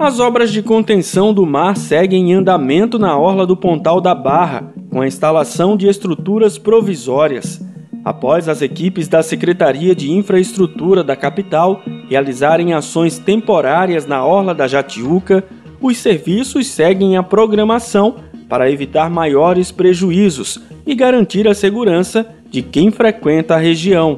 As 0.00 0.18
obras 0.18 0.50
de 0.50 0.62
contenção 0.62 1.34
do 1.34 1.44
mar 1.44 1.76
seguem 1.76 2.30
em 2.30 2.34
andamento 2.34 2.98
na 2.98 3.18
orla 3.18 3.46
do 3.46 3.54
Pontal 3.54 4.00
da 4.00 4.14
Barra, 4.14 4.72
com 4.88 5.02
a 5.02 5.06
instalação 5.06 5.76
de 5.76 5.86
estruturas 5.88 6.56
provisórias. 6.56 7.62
Após 8.02 8.48
as 8.48 8.62
equipes 8.62 9.08
da 9.08 9.22
Secretaria 9.22 9.94
de 9.94 10.10
Infraestrutura 10.10 11.04
da 11.04 11.14
capital 11.14 11.82
realizarem 12.08 12.72
ações 12.72 13.18
temporárias 13.18 14.06
na 14.06 14.24
orla 14.24 14.54
da 14.54 14.66
Jatiuca, 14.66 15.44
os 15.82 15.98
serviços 15.98 16.68
seguem 16.68 17.18
a 17.18 17.22
programação 17.22 18.14
para 18.48 18.70
evitar 18.70 19.10
maiores 19.10 19.70
prejuízos 19.70 20.58
e 20.86 20.94
garantir 20.94 21.46
a 21.46 21.52
segurança 21.52 22.26
de 22.48 22.62
quem 22.62 22.90
frequenta 22.90 23.54
a 23.54 23.58
região. 23.58 24.16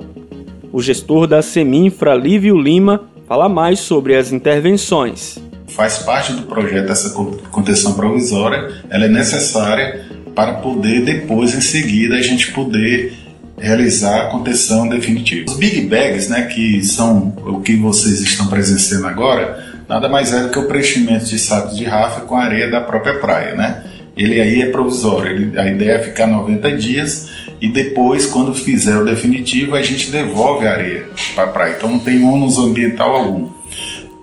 O 0.73 0.81
gestor 0.81 1.27
da 1.27 1.43
Seminfra, 1.43 2.15
Lívio 2.15 2.57
Lima, 2.57 3.11
fala 3.27 3.49
mais 3.49 3.81
sobre 3.81 4.15
as 4.15 4.31
intervenções. 4.31 5.42
Faz 5.75 5.99
parte 5.99 6.33
do 6.33 6.43
projeto 6.43 6.91
essa 6.91 7.11
contenção 7.51 7.95
provisória, 7.95 8.83
ela 8.91 9.07
é 9.07 9.09
necessária 9.09 10.05
para 10.35 10.55
poder 10.55 11.05
depois, 11.05 11.55
em 11.55 11.61
seguida, 11.61 12.17
a 12.17 12.23
gente 12.23 12.53
poder 12.53 13.15
realizar 13.59 14.23
a 14.23 14.25
contenção 14.27 14.89
definitiva. 14.89 15.51
Os 15.51 15.57
big 15.57 15.83
bags, 15.83 16.29
né, 16.29 16.43
que 16.43 16.83
são 16.85 17.35
o 17.45 17.61
que 17.61 17.77
vocês 17.77 18.21
estão 18.21 18.47
presenciando 18.49 19.07
agora, 19.07 19.65
nada 19.89 20.09
mais 20.09 20.33
é 20.33 20.43
do 20.43 20.51
que 20.51 20.59
o 20.59 20.67
preenchimento 20.67 21.27
de 21.27 21.39
sacos 21.39 21.77
de 21.77 21.85
rafa 21.85 22.23
com 22.23 22.37
areia 22.37 22.71
da 22.71 22.81
própria 22.81 23.19
praia, 23.19 23.55
né? 23.55 23.85
Ele 24.17 24.41
aí 24.41 24.63
é 24.63 24.67
provisório, 24.67 25.31
ele, 25.31 25.59
a 25.59 25.67
ideia 25.67 25.93
é 25.93 25.99
ficar 25.99 26.27
90 26.27 26.73
dias 26.77 27.29
e 27.61 27.69
depois, 27.69 28.27
quando 28.27 28.53
fizer 28.55 28.97
o 28.99 29.05
definitivo, 29.05 29.77
a 29.77 29.83
gente 29.83 30.11
devolve 30.11 30.67
a 30.67 30.73
areia 30.73 31.07
para 31.35 31.45
a 31.45 31.47
praia. 31.47 31.75
Então 31.79 31.91
não 31.91 31.99
tem 31.99 32.23
ônus 32.25 32.59
ambiental 32.59 33.15
algum. 33.15 33.49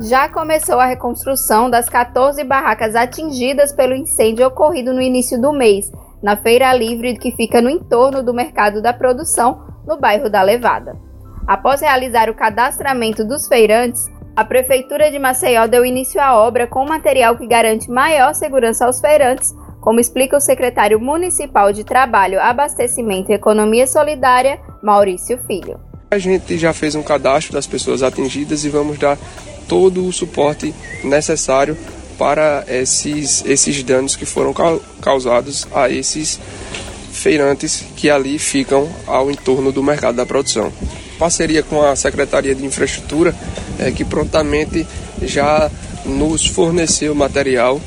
Já 0.00 0.30
começou 0.30 0.80
a 0.80 0.86
reconstrução 0.86 1.68
das 1.68 1.86
14 1.86 2.42
barracas 2.42 2.94
atingidas 2.94 3.70
pelo 3.70 3.94
incêndio 3.94 4.46
ocorrido 4.46 4.94
no 4.94 5.02
início 5.02 5.38
do 5.38 5.52
mês, 5.52 5.92
na 6.22 6.38
Feira 6.38 6.72
Livre 6.72 7.18
que 7.18 7.32
fica 7.32 7.60
no 7.60 7.68
entorno 7.68 8.22
do 8.22 8.32
mercado 8.32 8.80
da 8.80 8.94
produção, 8.94 9.62
no 9.86 9.98
bairro 9.98 10.30
da 10.30 10.40
Levada. 10.40 10.96
Após 11.46 11.82
realizar 11.82 12.30
o 12.30 12.34
cadastramento 12.34 13.26
dos 13.26 13.46
feirantes, 13.46 14.06
a 14.34 14.42
Prefeitura 14.42 15.10
de 15.10 15.18
Maceió 15.18 15.66
deu 15.66 15.84
início 15.84 16.18
à 16.18 16.34
obra 16.34 16.66
com 16.66 16.86
material 16.86 17.36
que 17.36 17.46
garante 17.46 17.90
maior 17.90 18.34
segurança 18.34 18.86
aos 18.86 19.02
feirantes, 19.02 19.54
como 19.82 20.00
explica 20.00 20.34
o 20.34 20.40
secretário 20.40 20.98
municipal 20.98 21.74
de 21.74 21.84
Trabalho, 21.84 22.40
Abastecimento 22.40 23.32
e 23.32 23.34
Economia 23.34 23.86
Solidária, 23.86 24.58
Maurício 24.82 25.38
Filho. 25.46 25.78
A 26.10 26.18
gente 26.18 26.56
já 26.58 26.72
fez 26.72 26.94
um 26.94 27.02
cadastro 27.02 27.52
das 27.52 27.66
pessoas 27.66 28.02
atingidas 28.02 28.64
e 28.64 28.68
vamos 28.68 28.98
dar 28.98 29.16
todo 29.70 30.04
o 30.04 30.12
suporte 30.12 30.74
necessário 31.04 31.78
para 32.18 32.64
esses, 32.66 33.44
esses 33.46 33.80
danos 33.84 34.16
que 34.16 34.26
foram 34.26 34.52
causados 35.00 35.68
a 35.72 35.88
esses 35.88 36.40
feirantes 37.12 37.84
que 37.94 38.10
ali 38.10 38.36
ficam 38.36 38.88
ao 39.06 39.30
entorno 39.30 39.70
do 39.70 39.80
mercado 39.80 40.16
da 40.16 40.26
produção. 40.26 40.72
Parceria 41.20 41.62
com 41.62 41.82
a 41.82 41.94
Secretaria 41.94 42.52
de 42.52 42.66
Infraestrutura, 42.66 43.32
é, 43.78 43.92
que 43.92 44.04
prontamente 44.04 44.84
já 45.22 45.70
nos 46.04 46.46
forneceu 46.46 47.14
material, 47.14 47.80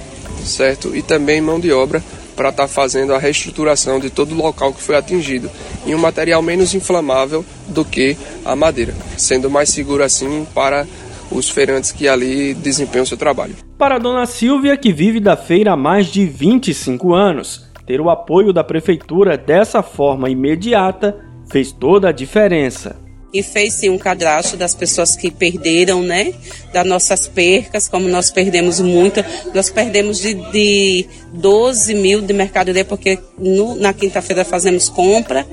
certo? 0.46 0.96
E 0.96 1.02
também 1.02 1.42
mão 1.42 1.60
de 1.60 1.74
obra 1.74 2.02
para 2.34 2.50
estar 2.50 2.64
tá 2.64 2.68
fazendo 2.68 3.14
a 3.14 3.20
reestruturação 3.20 4.00
de 4.00 4.10
todo 4.10 4.32
o 4.34 4.38
local 4.38 4.74
que 4.74 4.82
foi 4.82 4.96
atingido 4.96 5.52
em 5.86 5.94
um 5.94 6.00
material 6.00 6.42
menos 6.42 6.74
inflamável 6.74 7.46
do 7.68 7.84
que 7.84 8.18
a 8.46 8.56
madeira, 8.56 8.96
sendo 9.18 9.50
mais 9.50 9.70
seguro 9.70 10.02
assim 10.02 10.48
para 10.54 10.88
os 11.34 11.50
feirantes 11.50 11.92
que 11.92 12.08
ali 12.08 12.54
desempenham 12.54 13.04
o 13.04 13.08
seu 13.08 13.18
trabalho. 13.18 13.56
Para 13.78 13.96
a 13.96 14.00
dona 14.00 14.26
Silvia, 14.26 14.78
que 14.78 14.94
vive 14.94 15.20
da 15.20 15.36
feira 15.36 15.74
há 15.74 15.78
mais 15.78 16.08
de 16.08 16.26
25 16.26 17.14
anos, 17.14 17.66
ter 17.86 18.00
o 18.00 18.10
apoio 18.10 18.54
da 18.54 18.64
prefeitura 18.64 19.38
dessa 19.38 19.84
forma 19.84 20.30
imediata 20.30 21.18
fez 21.52 21.72
toda 21.72 22.10
a 22.10 22.12
diferença. 22.12 22.96
e 23.34 23.42
fez 23.42 23.74
sim 23.74 23.90
um 23.90 23.98
cadastro 23.98 24.56
das 24.56 24.76
pessoas 24.76 25.16
que 25.16 25.32
perderam, 25.32 26.04
né? 26.04 26.36
Das 26.72 26.86
nossas 26.86 27.28
percas, 27.28 27.88
como 27.88 28.08
nós 28.08 28.30
perdemos 28.30 28.80
muito. 28.80 29.26
Nós 29.56 29.72
perdemos 29.72 30.20
de, 30.20 30.36
de 30.52 31.08
12 31.34 31.96
mil 31.96 32.22
de 32.22 32.32
mercadoria, 32.32 32.86
porque 32.86 33.18
no, 33.40 33.74
na 33.74 33.92
quinta-feira 33.92 34.46
fazemos 34.46 34.88
compra. 34.88 35.48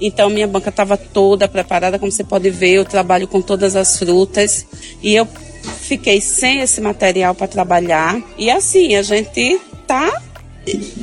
Então 0.00 0.30
minha 0.30 0.46
banca 0.46 0.70
estava 0.70 0.96
toda 0.96 1.48
preparada, 1.48 1.98
como 1.98 2.10
você 2.10 2.24
pode 2.24 2.50
ver, 2.50 2.74
eu 2.74 2.84
trabalho 2.84 3.26
com 3.26 3.40
todas 3.40 3.74
as 3.74 3.98
frutas 3.98 4.66
e 5.02 5.14
eu 5.14 5.26
fiquei 5.80 6.20
sem 6.20 6.60
esse 6.60 6.80
material 6.80 7.34
para 7.34 7.48
trabalhar. 7.48 8.20
E 8.36 8.50
assim, 8.50 8.94
a 8.94 9.02
gente 9.02 9.60
está 9.80 10.10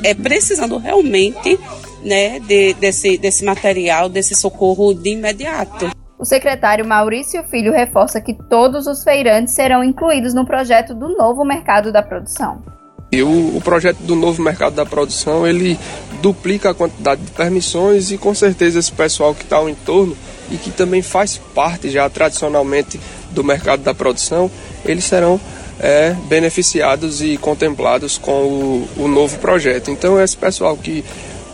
é, 0.02 0.14
precisando 0.14 0.78
realmente 0.78 1.58
né, 2.02 2.38
de, 2.40 2.74
desse, 2.74 3.18
desse 3.18 3.44
material, 3.44 4.08
desse 4.08 4.34
socorro 4.34 4.94
de 4.94 5.10
imediato. 5.10 5.90
O 6.18 6.24
secretário 6.24 6.86
Maurício 6.86 7.44
Filho 7.44 7.72
reforça 7.72 8.20
que 8.20 8.32
todos 8.32 8.86
os 8.86 9.04
feirantes 9.04 9.52
serão 9.52 9.84
incluídos 9.84 10.32
no 10.32 10.46
projeto 10.46 10.94
do 10.94 11.14
novo 11.14 11.44
mercado 11.44 11.92
da 11.92 12.02
produção. 12.02 12.62
E 13.10 13.22
o, 13.22 13.56
o, 13.56 13.60
projeto 13.62 13.98
do 13.98 14.14
novo 14.14 14.42
mercado 14.42 14.74
da 14.74 14.84
produção 14.84 15.46
ele 15.46 15.78
duplica 16.20 16.70
a 16.70 16.74
quantidade 16.74 17.22
de 17.22 17.30
permissões 17.30 18.10
e 18.10 18.18
com 18.18 18.34
certeza 18.34 18.78
esse 18.78 18.90
pessoal 18.90 19.34
que 19.34 19.44
está 19.44 19.56
ao 19.56 19.68
entorno 19.68 20.16
e 20.50 20.56
que 20.56 20.70
também 20.70 21.02
faz 21.02 21.40
parte 21.54 21.88
já 21.88 22.08
tradicionalmente 22.10 23.00
do 23.30 23.44
mercado 23.44 23.82
da 23.82 23.94
produção, 23.94 24.50
eles 24.84 25.04
serão 25.04 25.40
é, 25.78 26.14
beneficiados 26.28 27.22
e 27.22 27.36
contemplados 27.36 28.18
com 28.18 28.42
o, 28.42 28.88
o 28.96 29.08
novo 29.08 29.38
projeto. 29.38 29.90
Então 29.90 30.20
esse 30.20 30.36
pessoal 30.36 30.76
que 30.76 31.04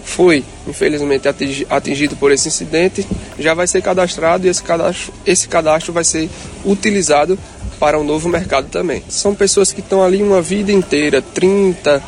foi, 0.04 0.44
infelizmente, 0.66 1.28
atingido 1.70 2.16
por 2.16 2.32
esse 2.32 2.49
incidente, 2.49 3.06
já 3.38 3.54
vai 3.54 3.66
ser 3.66 3.82
cadastrado 3.82 4.46
e 4.46 4.50
esse 4.50 4.62
cadastro, 4.62 5.12
esse 5.25 5.49
cadastro 5.49 5.93
vai 5.93 6.04
ser 6.04 6.28
utilizado 6.64 7.38
para 7.82 7.99
um 7.99 8.05
novo 8.05 8.29
mercado 8.29 8.69
também. 8.69 9.02
São 9.08 9.34
pessoas 9.34 9.73
que 9.73 9.81
estão 9.81 10.05
ali 10.05 10.23
uma 10.23 10.40
vida 10.40 10.70
inteira, 10.70 11.20
30, 11.20 12.00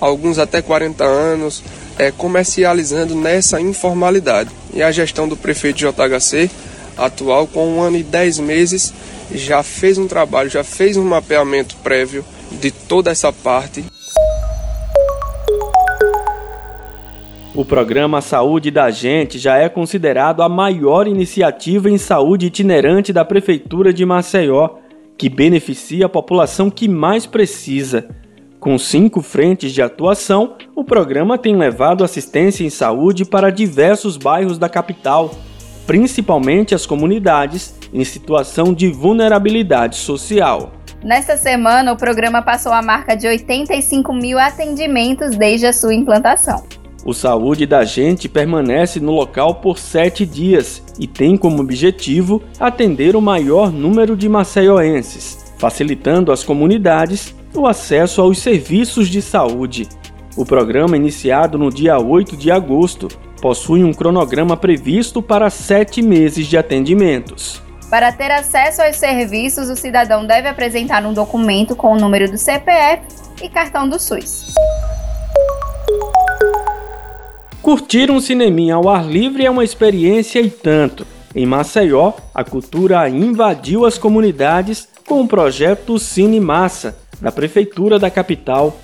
alguns 0.00 0.36
até 0.36 0.60
40 0.60 1.04
anos, 1.04 1.62
é, 1.96 2.10
comercializando 2.10 3.14
nessa 3.14 3.60
informalidade. 3.60 4.50
E 4.74 4.82
a 4.82 4.90
gestão 4.90 5.28
do 5.28 5.36
prefeito 5.36 5.78
JHC 5.78 6.50
atual, 6.98 7.46
com 7.46 7.68
um 7.68 7.80
ano 7.80 7.98
e 7.98 8.02
dez 8.02 8.40
meses, 8.40 8.92
já 9.32 9.62
fez 9.62 9.96
um 9.96 10.08
trabalho, 10.08 10.50
já 10.50 10.64
fez 10.64 10.96
um 10.96 11.04
mapeamento 11.04 11.76
prévio 11.84 12.24
de 12.50 12.72
toda 12.72 13.12
essa 13.12 13.32
parte 13.32 13.84
O 17.54 17.66
programa 17.66 18.22
Saúde 18.22 18.70
da 18.70 18.90
Gente 18.90 19.38
já 19.38 19.58
é 19.58 19.68
considerado 19.68 20.42
a 20.42 20.48
maior 20.48 21.06
iniciativa 21.06 21.90
em 21.90 21.98
saúde 21.98 22.46
itinerante 22.46 23.12
da 23.12 23.26
Prefeitura 23.26 23.92
de 23.92 24.06
Maceió, 24.06 24.70
que 25.22 25.28
beneficia 25.28 26.06
a 26.06 26.08
população 26.08 26.68
que 26.68 26.88
mais 26.88 27.26
precisa. 27.26 28.08
Com 28.58 28.76
cinco 28.76 29.22
frentes 29.22 29.70
de 29.70 29.80
atuação, 29.80 30.56
o 30.74 30.82
programa 30.82 31.38
tem 31.38 31.54
levado 31.54 32.02
assistência 32.02 32.64
em 32.64 32.70
saúde 32.70 33.24
para 33.24 33.48
diversos 33.48 34.16
bairros 34.16 34.58
da 34.58 34.68
capital, 34.68 35.30
principalmente 35.86 36.74
as 36.74 36.86
comunidades 36.86 37.72
em 37.94 38.02
situação 38.02 38.74
de 38.74 38.88
vulnerabilidade 38.88 39.94
social. 39.94 40.72
Nesta 41.04 41.36
semana, 41.36 41.92
o 41.92 41.96
programa 41.96 42.42
passou 42.42 42.72
a 42.72 42.82
marca 42.82 43.16
de 43.16 43.28
85 43.28 44.12
mil 44.12 44.40
atendimentos 44.40 45.36
desde 45.36 45.68
a 45.68 45.72
sua 45.72 45.94
implantação. 45.94 46.64
O 47.04 47.12
Saúde 47.12 47.66
da 47.66 47.84
Gente 47.84 48.28
permanece 48.28 49.00
no 49.00 49.12
local 49.12 49.56
por 49.56 49.78
sete 49.78 50.24
dias 50.24 50.82
e 51.00 51.06
tem 51.06 51.36
como 51.36 51.60
objetivo 51.60 52.40
atender 52.60 53.16
o 53.16 53.20
maior 53.20 53.72
número 53.72 54.16
de 54.16 54.28
maceioenses, 54.28 55.52
facilitando 55.58 56.30
às 56.30 56.44
comunidades 56.44 57.34
o 57.54 57.66
acesso 57.66 58.20
aos 58.20 58.38
serviços 58.38 59.08
de 59.08 59.20
saúde. 59.20 59.88
O 60.36 60.46
programa, 60.46 60.96
iniciado 60.96 61.58
no 61.58 61.70
dia 61.70 61.98
8 61.98 62.36
de 62.36 62.50
agosto, 62.50 63.08
possui 63.40 63.82
um 63.82 63.92
cronograma 63.92 64.56
previsto 64.56 65.20
para 65.20 65.50
sete 65.50 66.00
meses 66.00 66.46
de 66.46 66.56
atendimentos. 66.56 67.60
Para 67.90 68.12
ter 68.12 68.30
acesso 68.30 68.80
aos 68.80 68.96
serviços, 68.96 69.68
o 69.68 69.76
cidadão 69.76 70.24
deve 70.24 70.48
apresentar 70.48 71.04
um 71.04 71.12
documento 71.12 71.76
com 71.76 71.92
o 71.92 71.98
número 71.98 72.30
do 72.30 72.38
CPF 72.38 73.02
e 73.42 73.48
cartão 73.48 73.86
do 73.88 73.98
SUS. 73.98 74.54
Curtir 77.62 78.10
um 78.10 78.20
cineminha 78.20 78.74
ao 78.74 78.88
ar 78.88 79.06
livre 79.06 79.46
é 79.46 79.50
uma 79.50 79.62
experiência 79.62 80.40
e 80.40 80.50
tanto. 80.50 81.06
Em 81.32 81.46
Maceió, 81.46 82.12
a 82.34 82.42
cultura 82.42 83.08
invadiu 83.08 83.86
as 83.86 83.96
comunidades 83.96 84.88
com 85.06 85.20
o 85.20 85.28
projeto 85.28 85.96
Cine 85.96 86.40
Massa, 86.40 86.98
da 87.20 87.30
Prefeitura 87.30 88.00
da 88.00 88.10
capital. 88.10 88.76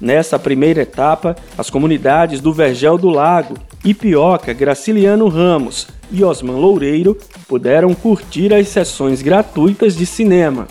Nessa 0.00 0.38
primeira 0.38 0.82
etapa, 0.82 1.34
as 1.58 1.68
comunidades 1.68 2.40
do 2.40 2.52
Vergel 2.52 2.96
do 2.96 3.10
Lago, 3.10 3.58
Ipioca, 3.84 4.52
Graciliano 4.52 5.26
Ramos 5.26 5.88
e 6.08 6.22
Osman 6.22 6.54
Loureiro 6.54 7.18
puderam 7.48 7.92
curtir 7.92 8.54
as 8.54 8.68
sessões 8.68 9.20
gratuitas 9.20 9.96
de 9.96 10.06
cinema. 10.06 10.68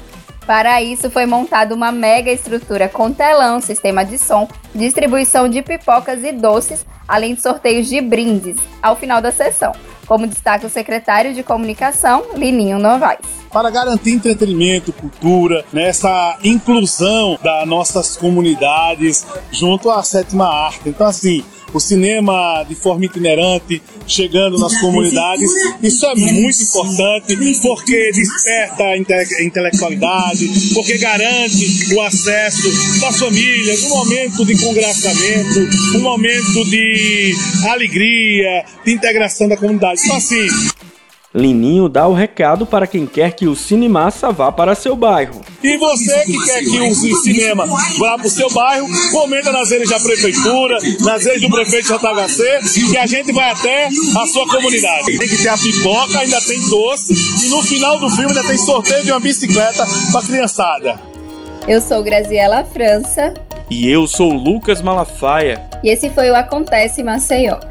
Para 0.48 0.82
isso, 0.82 1.10
foi 1.12 1.26
montada 1.26 1.76
uma 1.76 1.92
mega 1.92 2.32
estrutura 2.32 2.88
com 2.88 3.12
telão, 3.12 3.60
sistema 3.60 4.04
de 4.04 4.18
som, 4.18 4.48
distribuição 4.74 5.50
de 5.50 5.62
pipocas 5.62 6.24
e 6.24 6.32
doces, 6.32 6.86
além 7.12 7.36
de 7.36 7.42
sorteios 7.42 7.90
de 7.90 8.00
brindes 8.00 8.56
ao 8.82 8.96
final 8.96 9.22
da 9.22 9.34
sessão, 9.34 9.74
como 10.08 10.26
destaca 10.26 10.66
o 10.66 10.70
secretário 10.70 11.34
de 11.34 11.44
comunicação, 11.44 12.24
Lininho 12.36 12.80
Novaes 12.80 13.42
para 13.52 13.70
garantir 13.70 14.12
entretenimento, 14.12 14.94
cultura, 14.94 15.66
nessa 15.74 16.38
inclusão 16.42 17.38
das 17.44 17.68
nossas 17.68 18.16
comunidades 18.16 19.28
junto 19.52 19.90
à 19.90 20.02
sétima 20.04 20.48
arte. 20.48 20.88
Então, 20.88 21.06
assim, 21.06 21.44
o 21.74 21.80
cinema 21.80 22.64
de 22.68 22.76
forma 22.76 23.06
itinerante, 23.06 23.82
chegando 24.08 24.58
nas 24.58 24.78
comunidades. 24.80 25.50
Isso 25.82 26.06
é 26.06 26.16
muito 26.16 26.62
importante 26.62 27.38
porque 27.62 28.12
desperta 28.12 28.84
a 28.84 28.98
intelectualidade, 28.98 30.50
porque 30.74 30.98
garante 30.98 31.94
o 31.94 32.02
acesso 32.02 33.00
das 33.00 33.18
famílias, 33.20 33.84
um 33.84 33.90
momento 33.90 34.46
de 34.46 34.58
congraçamento, 34.58 35.70
um 35.96 36.02
momento 36.02 36.66
de 36.66 37.34
alegria, 37.70 38.66
de 38.86 38.92
integração 38.92 39.48
da 39.48 39.56
comunidade. 39.56 40.02
Então, 40.04 40.18
assim, 40.18 40.48
Lininho 41.34 41.88
dá 41.88 42.08
o 42.08 42.14
recado 42.14 42.66
para 42.66 42.86
quem 42.86 43.08
quer 43.08 43.32
que 43.32 43.48
o 43.48 43.56
Cinemassa 43.56 44.32
vá 44.32 44.52
para 44.52 44.76
seu 44.76 44.98
bairro. 44.98 45.40
E 45.64 45.78
você 45.78 46.26
que 46.26 46.38
quer 46.44 46.60
que 46.62 46.82
o 46.82 47.16
cinema 47.16 47.66
vá 47.98 48.18
para 48.18 48.28
o 48.28 48.30
seu 48.30 48.50
bairro, 48.50 48.86
comenta 49.12 49.50
nas 49.50 49.70
redes 49.70 49.90
da 49.90 49.98
prefeitura, 49.98 50.78
nas 51.00 51.24
redes 51.24 51.42
do 51.42 51.50
prefeito 51.50 51.88
JHC, 51.88 52.90
que 52.92 52.98
a 52.98 53.06
gente 53.06 53.32
vai 53.32 53.50
até 53.50 53.88
a 53.88 54.28
sua 54.28 54.46
comunidade. 54.46 55.18
Tem 55.18 55.28
que 55.30 55.38
ter 55.38 55.48
a 55.48 55.58
pipoca, 55.58 56.20
ainda 56.20 56.42
tem 56.42 56.60
doce, 56.70 57.14
e 57.46 57.50
no 57.50 57.64
final 57.64 57.98
do 57.98 58.10
filme 58.10 58.32
ainda 58.32 58.44
tem 58.44 58.58
sorteio 58.58 59.06
de 59.06 59.12
uma 59.12 59.20
bicicleta 59.22 59.88
para 60.12 60.22
criançada. 60.24 61.00
Eu 61.66 61.80
sou 61.80 62.04
Graziela 62.04 62.66
França. 62.66 63.34
E 63.70 63.90
eu 63.90 64.06
sou 64.06 64.34
Lucas 64.34 64.82
Malafaia. 64.82 65.62
E 65.82 65.90
esse 65.90 66.10
foi 66.10 66.30
o 66.30 66.36
Acontece 66.36 67.02
Maceió. 67.02 67.71